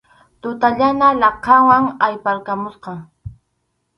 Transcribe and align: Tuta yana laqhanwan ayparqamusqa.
Tuta 0.45 0.67
yana 0.79 1.07
laqhanwan 1.23 1.85
ayparqamusqa. 2.07 2.91